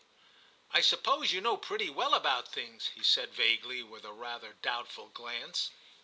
* 0.35 0.71
I 0.71 0.81
suppose 0.81 1.31
you 1.31 1.41
know 1.41 1.57
pretty 1.57 1.87
well 1.87 2.15
about 2.15 2.47
things/ 2.47 2.87
he 2.95 3.03
said 3.03 3.35
vaguely, 3.35 3.83
with 3.83 4.03
a 4.03 4.11
rather 4.11 4.53
doubt 4.53 4.87
ful 4.87 5.09
glance. 5.09 5.69